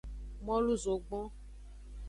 Molu 0.45 0.75
zogbon. 0.83 1.25